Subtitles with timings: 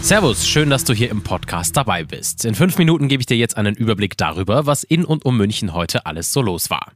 [0.00, 2.44] Servus, schön, dass du hier im Podcast dabei bist.
[2.44, 5.74] In fünf Minuten gebe ich dir jetzt einen Überblick darüber, was in und um München
[5.74, 6.92] heute alles so los war.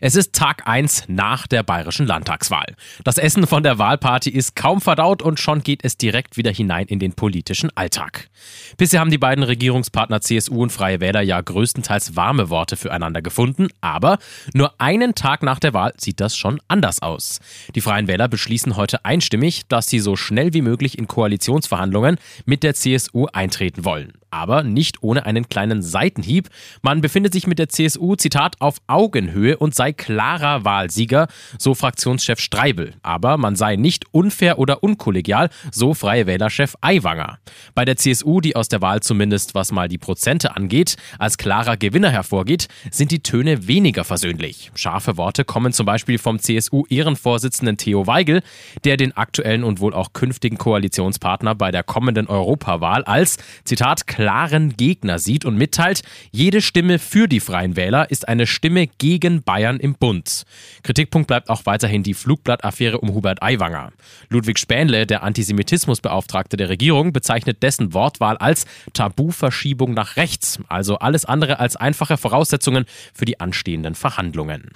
[0.00, 2.76] Es ist Tag 1 nach der bayerischen Landtagswahl.
[3.02, 6.86] Das Essen von der Wahlparty ist kaum verdaut und schon geht es direkt wieder hinein
[6.86, 8.28] in den politischen Alltag.
[8.76, 13.68] Bisher haben die beiden Regierungspartner CSU und Freie Wähler ja größtenteils warme Worte füreinander gefunden,
[13.80, 14.18] aber
[14.54, 17.40] nur einen Tag nach der Wahl sieht das schon anders aus.
[17.74, 22.62] Die Freien Wähler beschließen heute einstimmig, dass sie so schnell wie möglich in Koalitionsverhandlungen mit
[22.62, 26.48] der CSU eintreten wollen aber nicht ohne einen kleinen Seitenhieb.
[26.82, 32.40] Man befindet sich mit der CSU, Zitat, auf Augenhöhe und sei klarer Wahlsieger, so Fraktionschef
[32.40, 32.94] Streibel.
[33.02, 37.38] Aber man sei nicht unfair oder unkollegial, so Freie Wählerchef Aiwanger.
[37.74, 41.76] Bei der CSU, die aus der Wahl zumindest was mal die Prozente angeht, als klarer
[41.76, 44.70] Gewinner hervorgeht, sind die Töne weniger versöhnlich.
[44.74, 48.42] Scharfe Worte kommen zum Beispiel vom CSU-Ehrenvorsitzenden Theo Weigel,
[48.84, 54.76] der den aktuellen und wohl auch künftigen Koalitionspartner bei der kommenden Europawahl als, Zitat, klaren
[54.76, 56.02] Gegner sieht und mitteilt,
[56.32, 60.42] jede Stimme für die Freien Wähler ist eine Stimme gegen Bayern im Bund.
[60.82, 63.92] Kritikpunkt bleibt auch weiterhin die Flugblattaffäre um Hubert Aiwanger.
[64.28, 71.24] Ludwig Spähnle, der Antisemitismusbeauftragte der Regierung, bezeichnet dessen Wortwahl als Tabuverschiebung nach rechts, also alles
[71.24, 74.72] andere als einfache Voraussetzungen für die anstehenden Verhandlungen.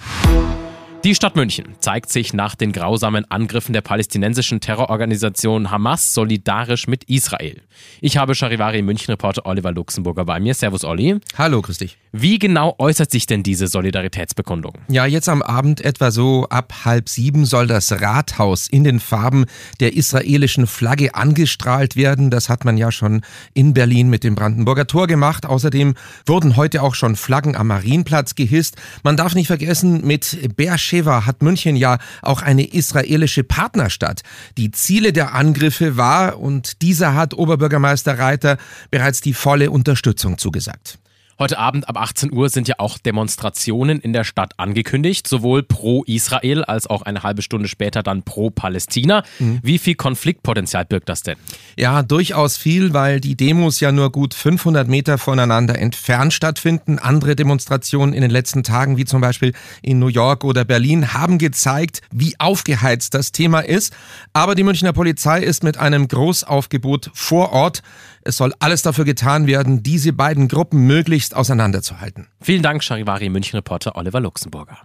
[1.05, 7.03] Die Stadt München zeigt sich nach den grausamen Angriffen der palästinensischen Terrororganisation Hamas solidarisch mit
[7.11, 7.61] Israel.
[8.01, 10.55] Ich habe Charivari München-Reporter Oliver Luxemburger bei mir.
[10.55, 11.19] Servus, Olli.
[11.37, 11.99] Hallo, grüß dich.
[12.13, 14.75] Wie genau äußert sich denn diese Solidaritätsbekundung?
[14.89, 19.47] Ja, jetzt am Abend etwa so ab halb sieben soll das Rathaus in den Farben
[19.81, 22.31] der israelischen Flagge angestrahlt werden.
[22.31, 23.23] Das hat man ja schon
[23.55, 25.47] in Berlin mit dem Brandenburger Tor gemacht.
[25.47, 25.95] Außerdem
[26.27, 28.77] wurden heute auch schon Flaggen am Marienplatz gehisst.
[29.03, 34.23] Man darf nicht vergessen, mit Beersheba Beersheba hat München ja auch eine israelische Partnerstadt.
[34.59, 38.59] Die Ziele der Angriffe war, und dieser hat Oberbürgermeister Reiter
[38.91, 40.99] bereits die volle Unterstützung zugesagt.
[41.43, 46.05] Heute Abend ab 18 Uhr sind ja auch Demonstrationen in der Stadt angekündigt, sowohl pro
[46.05, 49.25] Israel als auch eine halbe Stunde später dann pro Palästina.
[49.41, 49.59] Mhm.
[49.61, 51.37] Wie viel Konfliktpotenzial birgt das denn?
[51.77, 57.01] Ja, durchaus viel, weil die Demos ja nur gut 500 Meter voneinander entfernt stattfinden.
[57.01, 59.53] Andere Demonstrationen in den letzten Tagen, wie zum Beispiel
[59.83, 63.93] in New York oder Berlin, haben gezeigt, wie aufgeheizt das Thema ist.
[64.33, 67.83] Aber die Münchner Polizei ist mit einem Großaufgebot vor Ort.
[68.25, 72.29] Es soll alles dafür getan werden, diese beiden Gruppen möglichst auseinanderzuhalten.
[72.41, 74.79] Vielen Dank, Charivari München-Reporter Oliver Luxemburger.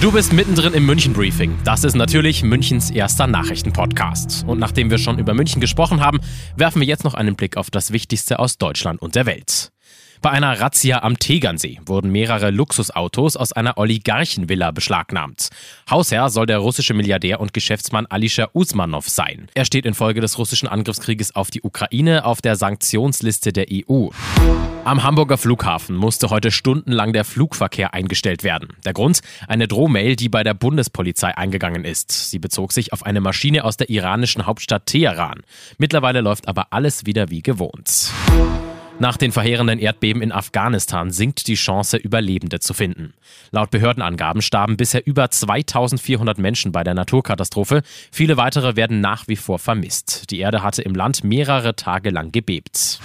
[0.00, 1.58] Du bist mittendrin im München Briefing.
[1.64, 4.44] Das ist natürlich Münchens erster Nachrichtenpodcast.
[4.46, 6.20] Und nachdem wir schon über München gesprochen haben,
[6.56, 9.72] werfen wir jetzt noch einen Blick auf das Wichtigste aus Deutschland und der Welt.
[10.20, 15.48] Bei einer Razzia am Tegernsee wurden mehrere Luxusautos aus einer Oligarchenvilla beschlagnahmt.
[15.88, 19.46] Hausherr soll der russische Milliardär und Geschäftsmann Alisher Usmanov sein.
[19.54, 24.08] Er steht infolge des russischen Angriffskrieges auf die Ukraine auf der Sanktionsliste der EU.
[24.84, 28.70] Am Hamburger Flughafen musste heute stundenlang der Flugverkehr eingestellt werden.
[28.84, 29.20] Der Grund?
[29.46, 32.30] Eine Drohmail, die bei der Bundespolizei eingegangen ist.
[32.30, 35.42] Sie bezog sich auf eine Maschine aus der iranischen Hauptstadt Teheran.
[35.76, 38.10] Mittlerweile läuft aber alles wieder wie gewohnt.
[39.00, 43.14] Nach den verheerenden Erdbeben in Afghanistan sinkt die Chance, Überlebende zu finden.
[43.52, 47.82] Laut Behördenangaben starben bisher über 2400 Menschen bei der Naturkatastrophe.
[48.10, 50.32] Viele weitere werden nach wie vor vermisst.
[50.32, 52.98] Die Erde hatte im Land mehrere Tage lang gebebt.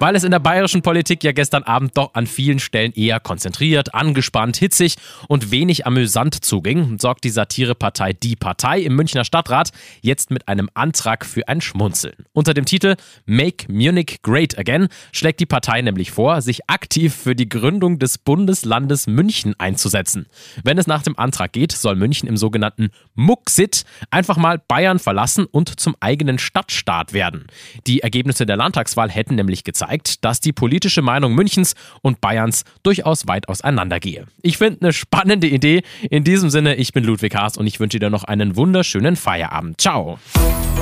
[0.00, 3.94] Weil es in der bayerischen Politik ja gestern Abend doch an vielen Stellen eher konzentriert,
[3.96, 4.94] angespannt, hitzig
[5.26, 9.70] und wenig amüsant zuging, sorgt die Satirepartei Die Partei im Münchner Stadtrat
[10.00, 12.14] jetzt mit einem Antrag für ein Schmunzeln.
[12.32, 12.94] Unter dem Titel
[13.26, 18.18] Make Munich Great Again schlägt die Partei nämlich vor, sich aktiv für die Gründung des
[18.18, 20.26] Bundeslandes München einzusetzen.
[20.62, 25.44] Wenn es nach dem Antrag geht, soll München im sogenannten Muxit einfach mal Bayern verlassen
[25.44, 27.48] und zum eigenen Stadtstaat werden.
[27.88, 32.64] Die Ergebnisse der Landtagswahl hätten nämlich gezeigt, zeigt, dass die politische Meinung Münchens und Bayerns
[32.82, 34.26] durchaus weit auseinandergehe.
[34.42, 35.82] Ich finde eine spannende Idee.
[36.10, 39.80] In diesem Sinne, ich bin Ludwig Haas und ich wünsche dir noch einen wunderschönen Feierabend.
[39.80, 40.18] Ciao.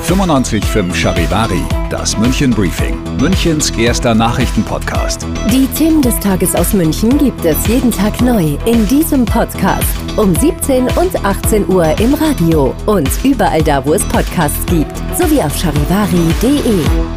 [0.07, 5.25] 95.5 Charivari, das München Briefing, Münchens erster Nachrichtenpodcast.
[5.51, 10.35] Die Themen des Tages aus München gibt es jeden Tag neu in diesem Podcast um
[10.35, 15.57] 17 und 18 Uhr im Radio und überall da, wo es Podcasts gibt, sowie auf
[15.57, 17.16] charivari.de.